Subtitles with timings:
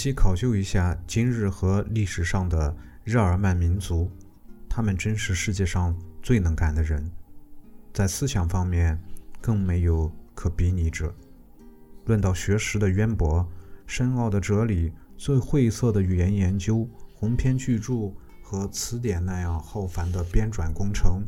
[0.00, 2.74] 细考究一下今日和历史上的
[3.04, 4.10] 日耳曼民族，
[4.66, 7.10] 他们真是世界上最能干的人，
[7.92, 8.98] 在思想方面
[9.42, 11.14] 更没有可比拟者。
[12.06, 13.46] 论到学识的渊博、
[13.86, 18.10] 深奥的哲理、最晦涩的语言研究、鸿篇巨著
[18.42, 21.24] 和词典那样浩繁的编纂工程、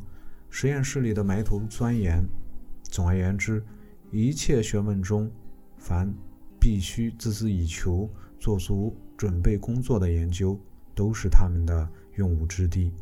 [0.48, 2.26] 实验室里的埋头钻研，
[2.84, 3.62] 总而言之，
[4.10, 5.30] 一切学问中，
[5.76, 6.10] 凡
[6.58, 8.08] 必须孜孜以求。
[8.42, 10.58] 做足准备工作的研究，
[10.96, 12.92] 都是他们的用武之地。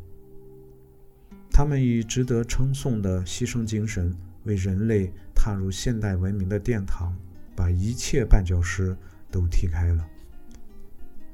[1.51, 7.17] 他们以值得称颂的牺牲精神，为人类踏入现代文明的殿堂，
[7.55, 8.95] 把一切绊脚石
[9.31, 10.07] 都踢开了。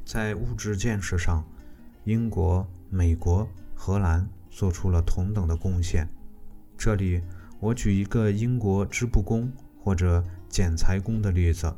[0.05, 1.45] 在物质建设上，
[2.05, 6.07] 英国、美国、荷兰做出了同等的贡献。
[6.77, 7.21] 这里，
[7.59, 11.75] 我举一个英国织布工或者剪裁工的例子。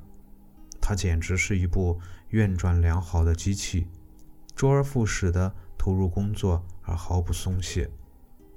[0.81, 1.99] 它简直是一部
[2.29, 3.87] 运转良好的机器，
[4.55, 7.89] 周而复始地投入工作而毫不松懈，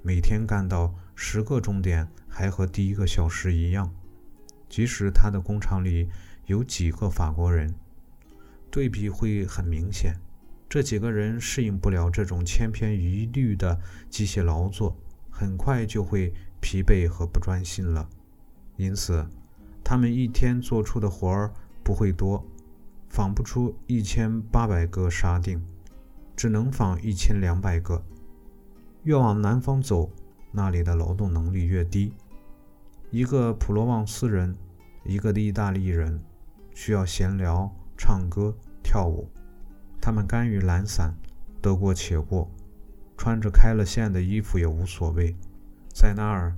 [0.03, 3.91] 每天干到十个钟点还和第一个小时一样。
[4.69, 6.11] 即使他的工厂里
[6.47, 7.75] 有几个法国人，
[8.71, 10.17] 对比会很明显。
[10.69, 14.97] 这几个人适应不了这种千篇一律的机械劳作，
[15.31, 18.09] 很快就会疲惫和不专心了。
[18.77, 19.27] 因此，
[19.83, 21.55] 他们一天做出的活儿。
[21.85, 22.47] 不会多，
[23.13, 25.61] 纺不出一千八百个纱锭，
[26.35, 28.03] 只能纺一千两百个。
[29.03, 30.11] 越往南方走，
[30.51, 32.15] 那里的劳动能力越低。
[33.11, 34.57] 一个普罗旺斯人，
[35.05, 36.19] 一个的意大利人，
[36.75, 39.29] 需要闲聊、唱歌、跳舞。
[40.01, 41.15] 他们甘于懒散，
[41.61, 42.51] 得过且过，
[43.19, 45.37] 穿着开了线的衣服也无所谓。
[45.93, 46.57] 在那儿，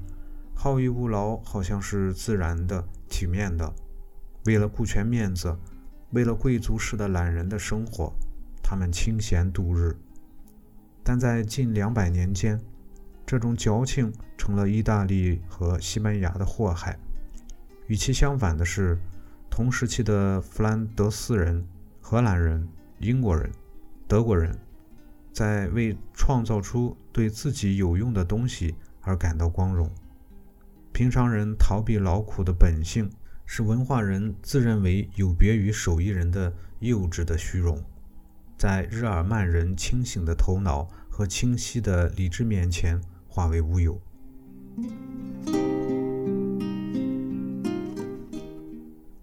[0.55, 3.75] 好逸恶劳好像是自然的、体面的。
[4.45, 5.59] 为了顾全面子，
[6.15, 8.13] 为了贵族式的懒人的生活，
[8.63, 9.97] 他们清闲度日。
[11.03, 12.59] 但在近两百年间，
[13.27, 16.97] 这种矫情成了意大利和西班牙的祸害。
[17.89, 18.97] 与其相反的是，
[19.51, 21.67] 同时期的弗兰德斯人、
[22.01, 22.67] 荷兰人、
[23.01, 23.51] 英国人、
[24.07, 24.57] 德国人，
[25.33, 29.91] 在为创造出对自己有用的东西而感到光荣。
[30.93, 33.11] 平常人逃避劳苦的本性。
[33.47, 37.83] 是文化人自认为有别于手艺人的幼稚的虚荣，
[38.57, 44.01] 在日耳曼人清醒的头脑和清晰的理智面前化为乌有。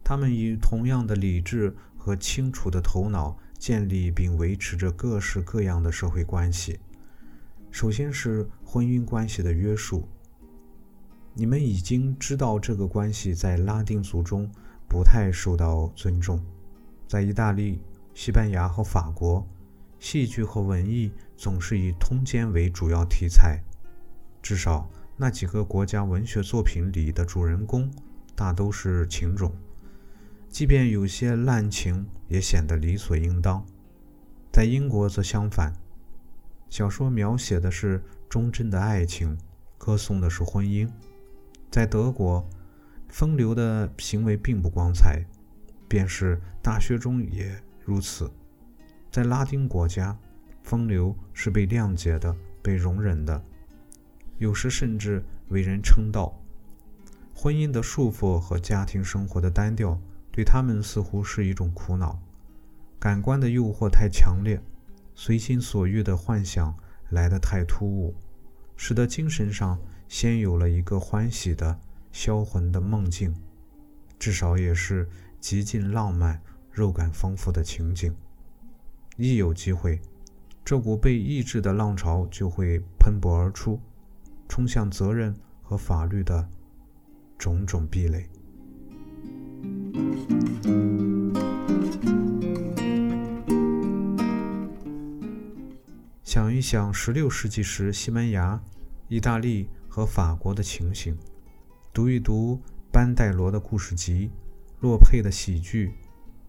[0.03, 6.79] 他们以同样的理智和清楚的头脑建立并维持着各式各样的社会关系。
[7.71, 10.07] 首先是婚姻关系的约束。
[11.33, 14.49] 你们已经知道，这个关系在拉丁族中
[14.87, 16.43] 不太受到尊重。
[17.07, 17.81] 在意大利、
[18.13, 19.47] 西班牙和法国，
[19.97, 23.61] 戏剧和文艺总是以通奸为主要题材。
[24.41, 27.89] 至少那几个国家文学作品里的主人公
[28.35, 29.53] 大都是情种，
[30.49, 33.65] 即便有些滥情，也显得理所应当。
[34.51, 35.71] 在英国则相反，
[36.69, 39.37] 小说描写的是忠贞的爱情，
[39.77, 40.89] 歌颂的是婚姻。
[41.71, 42.45] 在德国，
[43.07, 45.23] 风流的行为并不光彩，
[45.87, 47.49] 便是大学中也
[47.85, 48.29] 如此。
[49.09, 50.17] 在拉丁国家，
[50.63, 53.41] 风流是被谅解的、被容忍的，
[54.37, 56.37] 有时甚至为人称道。
[57.33, 59.97] 婚姻的束缚和家庭生活的单调，
[60.29, 62.19] 对他们似乎是一种苦恼。
[62.99, 64.61] 感官的诱惑太强烈，
[65.15, 66.75] 随心所欲的幻想
[67.11, 68.13] 来得太突兀，
[68.75, 69.79] 使得精神上。
[70.11, 71.79] 先有了一个欢喜的
[72.11, 73.33] 销魂的梦境，
[74.19, 75.07] 至少也是
[75.39, 78.13] 极尽浪漫、肉感丰富的情景。
[79.15, 80.01] 一有机会，
[80.65, 83.79] 这股被抑制的浪潮就会喷薄而出，
[84.49, 86.45] 冲向责任和法律的
[87.37, 88.29] 种种壁垒。
[96.21, 98.61] 想一想，十六世纪时，西班牙、
[99.07, 99.69] 意大利。
[99.93, 101.17] 和法国的情形，
[101.91, 102.61] 读一读
[102.93, 104.31] 班代罗的故事集，
[104.79, 105.95] 洛佩的喜剧，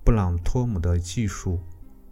[0.04, 1.58] 布朗托姆的技术，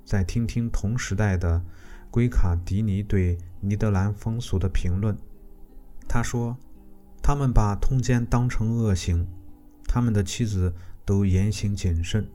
[0.05, 1.63] 再听听同时代的
[2.11, 5.17] 圭卡迪尼对尼德兰风俗的评论。
[6.09, 6.59] 他说
[7.23, 9.25] ：“他们把通奸当成恶行，
[9.85, 10.75] 他们的妻子
[11.05, 12.29] 都言行谨慎，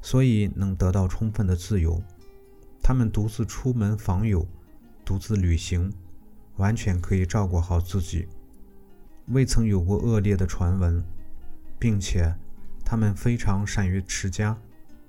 [0.00, 2.02] 所以能得到充分的自由。
[2.82, 4.44] 他们独自出门访友，
[5.04, 5.92] 独自旅行。”
[6.62, 8.28] 完全可以照顾好自己，
[9.26, 11.02] 未曾有过恶劣的传闻，
[11.76, 12.32] 并且
[12.84, 14.56] 他们非常善于持家，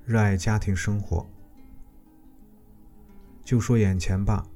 [0.03, 1.23] 热爱家庭生活。
[3.44, 4.47] 就说眼前吧，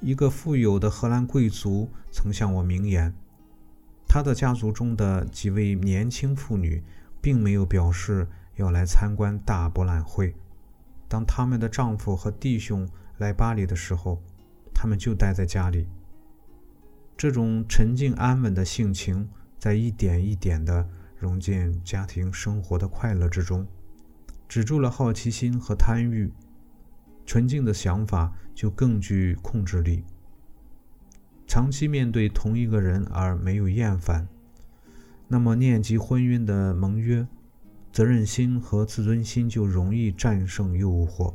[0.00, 3.14] 一个富有的荷兰贵族曾向我明言，
[4.08, 6.82] 他的家族中的几位年轻妇女
[7.20, 8.26] 并没有表示
[8.56, 10.34] 要来参观大博览会。
[11.06, 12.88] 当他们的丈夫和弟兄
[13.18, 14.20] 来巴黎的时候，
[14.74, 15.86] 他们就待在家里。
[17.16, 19.28] 这种沉静安稳的性情，
[19.58, 23.66] 在一点一点地融进家庭生活的快乐之中，
[24.48, 26.32] 止住了好奇心和贪欲，
[27.24, 30.04] 纯净的想法就更具控制力。
[31.46, 34.26] 长期面对同一个人而没有厌烦，
[35.28, 37.26] 那么念及婚姻的盟约。
[37.92, 41.32] 责任心和自尊心就容易战胜诱惑，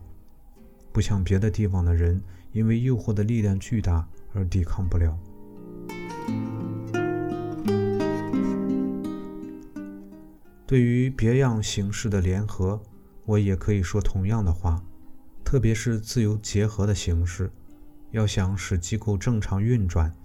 [0.91, 2.21] 不像别的地方的人，
[2.51, 5.17] 因为诱惑的力量巨大而抵抗不了。
[10.65, 12.79] 对于别样形式的联合，
[13.25, 14.83] 我也可以说同样的话，
[15.43, 17.51] 特别是自由结合的形式，
[18.11, 20.15] 要想使机构正常运转，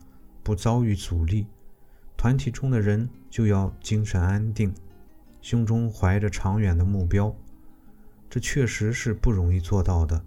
[0.42, 1.46] 不遭遇阻力，
[2.14, 4.74] 团体中的人就要精神安定。
[5.40, 7.34] 胸中怀着长远的目标，
[8.28, 10.22] 这确实是不容易做到的。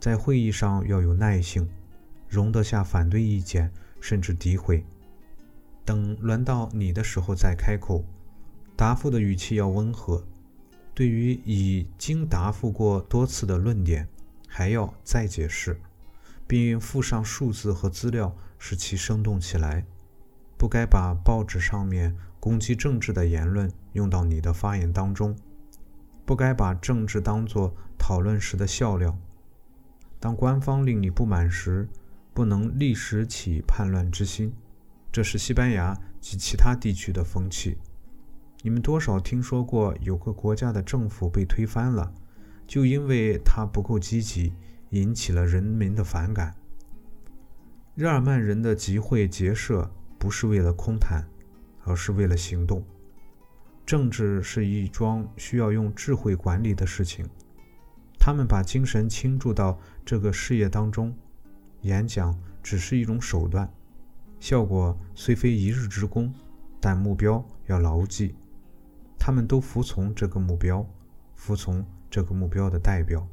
[0.00, 1.68] 在会议上要有耐性，
[2.28, 3.70] 容得下反对意见，
[4.00, 4.84] 甚至诋毁。
[5.84, 8.04] 等轮到你的时候再开口，
[8.76, 10.24] 答复的语气要温和。
[10.94, 14.08] 对于已经答复过多次的论点，
[14.46, 15.80] 还要再解释，
[16.46, 19.84] 并附上数字和资料，使其生动起来。
[20.56, 22.16] 不该把报纸上面。
[22.40, 25.36] 攻击政治的言论用到你的发言当中，
[26.24, 29.18] 不该把政治当作讨论时的笑料。
[30.20, 31.88] 当官方令你不满时，
[32.38, 34.52] 不能立时起叛乱之心，
[35.10, 37.76] 这是西班牙及其他地区的风气。
[38.62, 42.14] 你们多少听说过有个国家的政府被推翻了，
[42.64, 44.52] 就因为他不够积极，
[44.90, 46.54] 引起了人民的反感。
[47.96, 51.26] 日耳曼人的集会结社不是为了空谈。
[51.82, 52.84] 而是为了行动。
[53.86, 57.26] 政治是一桩需要用智慧管理的事情。
[58.20, 61.16] 他们把精神倾注到这个事业当中，
[61.82, 63.72] 演讲只是一种手段，
[64.40, 66.32] 效果虽非一日之功，
[66.80, 68.34] 但目标要牢记。
[69.18, 70.86] 他们都服从这个目标，
[71.34, 73.26] 服从这个目标的代表。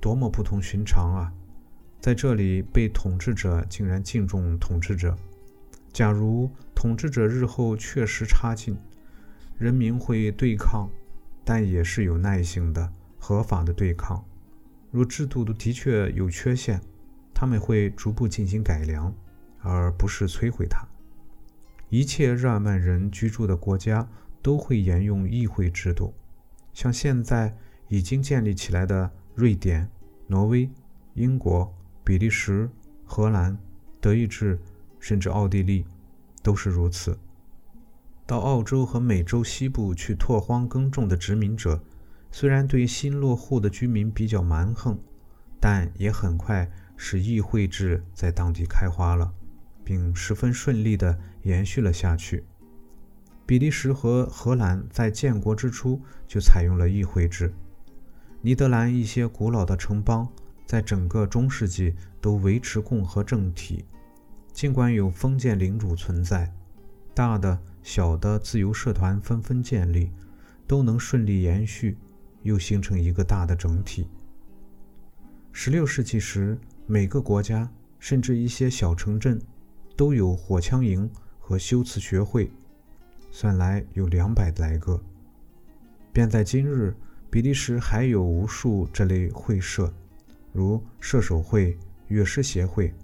[0.00, 1.32] 多么不同寻常啊！
[2.00, 5.16] 在这里，被统治者竟然敬重统治者。
[5.92, 8.78] 假如统治者日后确实差劲，
[9.58, 10.88] 人民会对抗，
[11.44, 14.24] 但也是有耐性的、合法的对抗。
[14.90, 16.80] 如制度的确有缺陷，
[17.32, 19.14] 他们会逐步进行改良，
[19.60, 20.86] 而不是摧毁它。
[21.88, 24.08] 一切日耳曼人居住的国家
[24.42, 26.14] 都会沿用议会制度，
[26.72, 27.56] 像现在
[27.88, 29.88] 已经建立起来的瑞典、
[30.26, 30.70] 挪威、
[31.14, 31.72] 英国、
[32.04, 32.68] 比利时、
[33.04, 33.58] 荷兰、
[34.00, 34.58] 德意志。
[35.02, 35.86] 甚至奥地利
[36.42, 37.18] 都是如此。
[38.26, 41.82] 到澳洲和美洲西部去拓荒耕种的殖民者，
[42.30, 44.98] 虽然对新落户的居民比较蛮横，
[45.58, 49.32] 但也很快使议会制在当地开花了，
[49.84, 52.44] 并十分顺利地延续了下去。
[53.44, 57.52] 比利时和荷兰在建国之初就采用了议会制。
[58.42, 60.26] 尼德兰一些古老的城邦
[60.64, 63.84] 在整个中世纪都维持共和政体。
[64.52, 66.52] 尽管有封建领主存在，
[67.12, 70.10] 大的、小的自由社团纷纷建立，
[70.66, 71.98] 都能顺利延续，
[72.42, 74.08] 又形成一个大的整体。
[75.52, 79.40] 十六世纪时，每个国家甚至一些小城镇
[79.96, 82.50] 都有火枪营和修辞学会，
[83.30, 85.02] 算来有两百来个。
[86.12, 86.94] 便在今日，
[87.30, 89.92] 比利时还有无数这类会社，
[90.52, 91.76] 如射手会、
[92.08, 92.94] 乐师协会、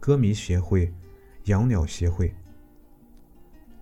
[0.00, 0.92] 歌迷协会。
[1.46, 2.34] 养鸟协会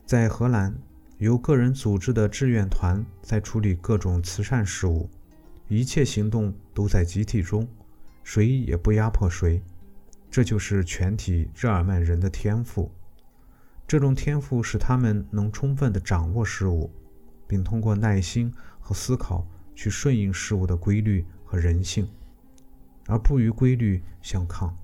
[0.04, 0.76] 在荷兰
[1.18, 5.08] 由个人组织的志愿团在处理各种慈善事务，
[5.68, 7.68] 一切行动都在集体中，
[8.22, 9.62] 谁也不压迫谁。
[10.30, 12.90] 这就是全体日耳曼人的天赋。
[13.86, 16.90] 这种天赋使他们能充分地掌握事物，
[17.46, 22.08] 并通过耐心和思考去顺应事物的规律和人性，
[23.06, 24.76] 而不与规律相抗。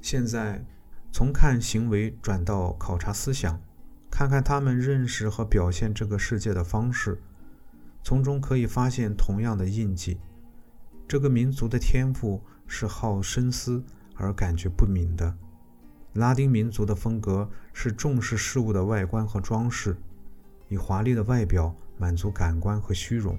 [0.00, 0.64] 现在，
[1.14, 3.62] 从看行为转到考察思想，
[4.10, 7.22] 看看他们认识和表现这个世界的方式，
[8.02, 10.18] 从中可以发现同样的印记。
[11.06, 13.84] 这个民族的天赋是好深思
[14.16, 15.32] 而感觉不敏的，
[16.14, 19.96] 拉丁民族的风格是重视事物的外观和装饰，
[20.68, 23.38] 以华丽的外表满足感官和虚荣，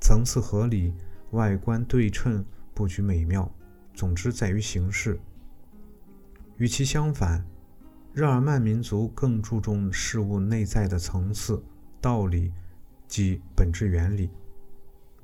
[0.00, 0.94] 层次合理，
[1.32, 2.42] 外观对称，
[2.72, 3.52] 布局美妙。
[3.92, 5.20] 总之在于形式。
[6.58, 7.44] 与其相反，
[8.12, 11.62] 日耳曼民族更注重事物内在的层次、
[12.00, 12.52] 道理
[13.06, 14.28] 及本质原理。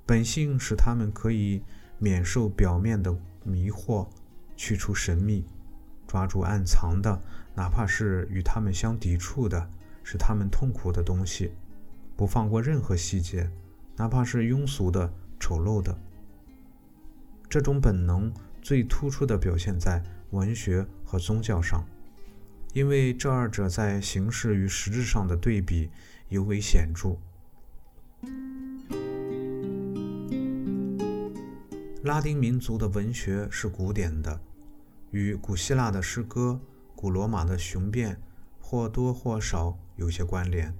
[0.07, 1.61] 本性使他们可以
[1.99, 3.13] 免受表面的
[3.43, 4.07] 迷惑，
[4.55, 5.45] 去除神秘，
[6.07, 7.21] 抓住暗藏的，
[7.57, 9.69] 哪怕是与他们相抵触的、
[10.05, 11.51] 使他们痛苦的东西，
[12.15, 13.51] 不放过任何细节，
[13.97, 15.99] 哪怕是庸俗的、丑陋的。
[17.49, 20.01] 这种本能最突出的表现在
[20.35, 21.83] 文学和宗教上。
[22.73, 25.89] 因为这二者在形式与实质上的对比
[26.29, 27.17] 尤为显著。
[32.03, 34.41] 拉丁民族的文学是古典的，
[35.13, 36.61] 与古希腊的诗歌、
[36.97, 38.21] 古罗马的雄辩
[38.61, 40.75] 或多或少有些关联。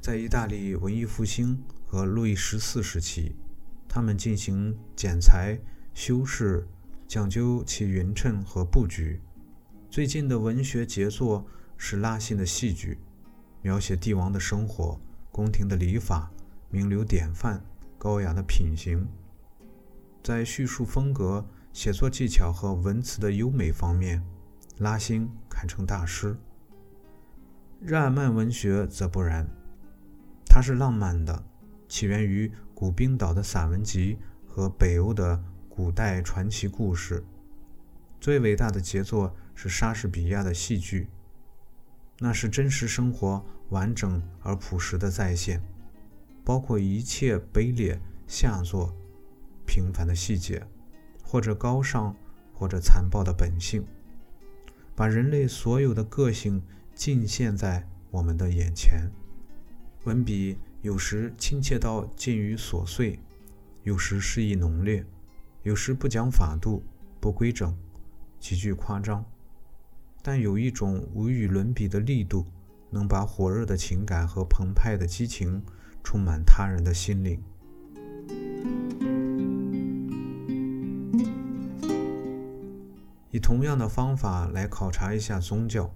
[0.00, 3.36] 在意大利文艺复兴和路易十四时期，
[3.88, 5.58] 他们进行剪裁、
[5.94, 6.66] 修饰，
[7.08, 9.18] 讲究其匀称和布局。
[9.88, 11.42] 最近的文学杰作
[11.78, 12.98] 是拉辛的戏剧，
[13.62, 15.00] 描写帝王的生活、
[15.32, 16.30] 宫廷的礼法、
[16.68, 17.64] 名流典范、
[17.96, 19.08] 高雅的品行。
[20.22, 24.22] 在叙述风格、写作技巧和文词的优美方面，
[24.76, 26.36] 拉辛堪称大师。
[27.80, 29.48] 日耳曼文学则不然，
[30.44, 31.42] 它是浪漫的，
[31.88, 35.42] 起源于古冰岛的散文集和北欧的
[35.78, 37.22] 古代传奇故事。
[38.20, 41.06] 最伟大的杰作是莎士比亚的戏剧，
[42.18, 45.62] 那是真实生活完整而朴实的再现，
[46.44, 48.92] 包括一切卑劣、下作、
[49.68, 50.66] 平凡的细节，
[51.22, 52.12] 或者高尚，
[52.52, 53.86] 或者残暴的本性，
[54.96, 56.60] 把人类所有的个性
[56.92, 59.08] 尽现在我们的眼前。
[60.02, 63.20] 文笔有时亲切到近于琐碎，
[63.84, 65.06] 有时诗意浓烈，
[65.62, 66.82] 有时不讲法度、
[67.20, 67.76] 不规整。
[68.40, 69.24] 极具夸张，
[70.22, 72.46] 但有一种无与伦比的力度，
[72.88, 75.60] 能把火热的情感和澎湃的激情
[76.04, 77.42] 充满他人的心灵。
[83.32, 85.92] 以同样的方法来考察一下宗教。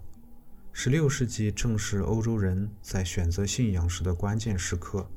[0.73, 5.09] 十六世纪正是欧洲人在选择信仰时的关键时刻。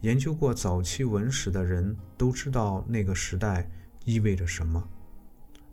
[0.00, 3.68] 研究过早期文史的人都知道那个时代
[4.04, 4.82] 意味着什么。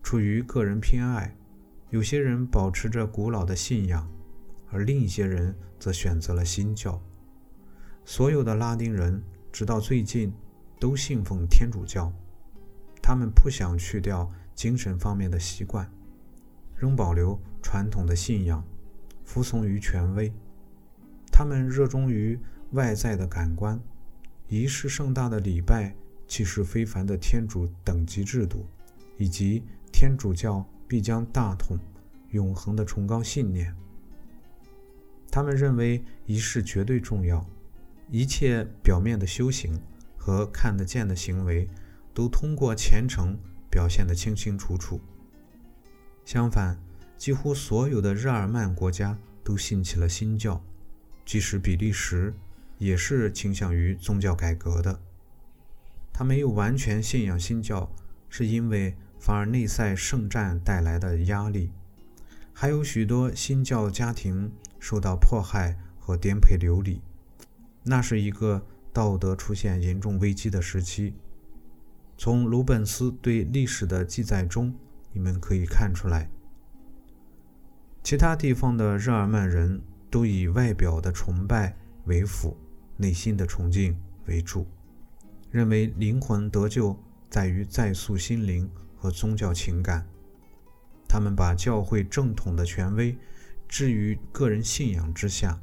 [0.03, 1.33] 出于个人偏爱，
[1.89, 4.05] 有些人保持着古老的信仰，
[4.69, 7.01] 而另一些人则选择了新教。
[8.03, 10.33] 所有的拉丁人直到最近
[10.77, 12.11] 都信奉天主教，
[13.01, 15.89] 他们不想去掉精神方面的习惯，
[16.75, 18.61] 仍保留传统的信仰，
[19.23, 20.33] 服从于权威。
[21.31, 22.37] 他们热衷于
[22.71, 23.79] 外在的感官，
[24.49, 25.93] 仪式盛大的礼拜，
[26.27, 28.65] 气势非凡的天主等级制度，
[29.17, 29.63] 以及。
[29.89, 31.75] 天主教必将大统、
[32.29, 33.75] 永恒的崇高信念。
[35.31, 37.43] 他们认为仪式绝对重要，
[38.11, 39.81] 一切表面的修行
[40.15, 41.67] 和看得见的行为
[42.13, 43.35] 都通过虔诚
[43.71, 45.01] 表现得清清楚楚。
[46.25, 46.77] 相反，
[47.17, 50.61] 几乎所有的日耳曼国家都信起了新教，
[51.25, 52.35] 即使比利时
[52.77, 54.99] 也是倾向于宗教改革的。
[56.11, 57.91] 他没有完全信仰新教，
[58.29, 58.95] 是因为。
[59.19, 61.71] 反而内塞圣战带来的压力，
[62.53, 67.01] 还有许多新教家庭受到迫害和颠沛流离，
[67.83, 71.15] 那是一个道德出现严重危机的时期。
[72.15, 74.73] 从鲁本斯对历史的记载中，
[75.11, 76.29] 你们可以看出来。
[78.03, 79.81] 其他地方的日耳曼人
[80.11, 82.55] 都以外表的崇拜为辅，
[82.97, 84.67] 内心的崇敬为主，
[85.49, 86.97] 认为灵魂得救
[87.29, 88.69] 在于再塑心灵。
[88.99, 90.07] 和宗教情感，
[91.07, 93.15] 他们把教会正统的权威
[93.67, 95.61] 置于个人信仰之下。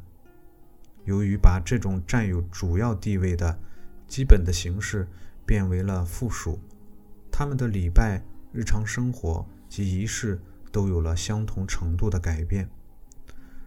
[1.05, 3.59] 由于把这种占有主要地位的
[4.07, 5.09] 基本的形式
[5.45, 6.61] 变为了附属，
[7.29, 8.23] 他们的礼拜、
[8.53, 12.71] 日常生活及仪式都有了相同程度的改变。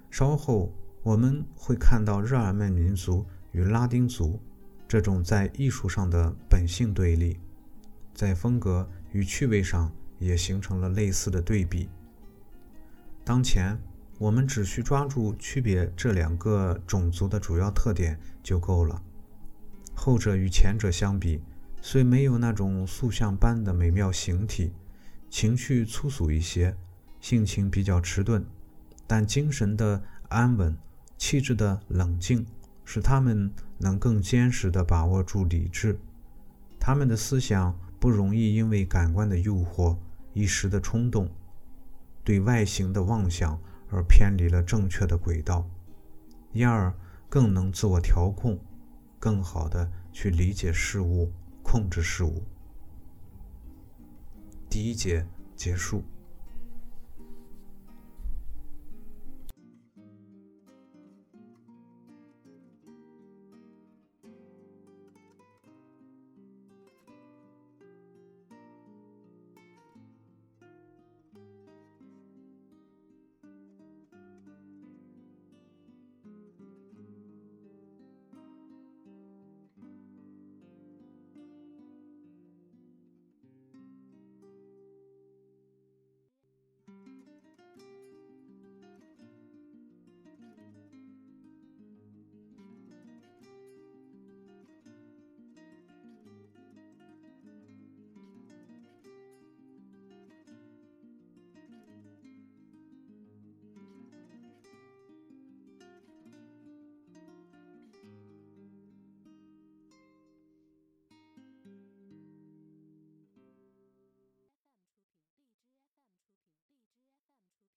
[0.09, 4.39] 稍后我们会看到日耳曼民族与拉丁族
[4.87, 7.39] 这种在艺术上的本性对立，
[8.13, 8.89] 在风格。
[9.13, 11.89] 与趣味上也形成了类似的对比。
[13.23, 13.79] 当前，
[14.19, 19.01] 我们只需抓住区别这两个种族的主要特点就够了。
[19.95, 21.41] 后者与前者相比，
[21.81, 24.73] 虽没有那种塑像般的美妙形体，
[25.29, 26.75] 情绪粗俗一些，
[27.21, 28.45] 性情比较迟钝，
[29.07, 30.77] 但精神的安稳、
[31.17, 32.45] 气质的冷静，
[32.89, 35.99] 使他们能更坚实地把握住理智。
[36.79, 39.97] 他们的思想不容易因为感官的诱惑、
[40.31, 41.29] 一时的冲动、
[42.23, 45.69] 对外形的妄想而偏离了正确的轨道，
[46.53, 46.93] 因而
[47.27, 48.57] 更能自我调控，
[49.19, 51.29] 更好地去理解事物、
[51.61, 52.41] 控制事物。
[54.69, 55.27] 第一节
[55.57, 56.05] 结束。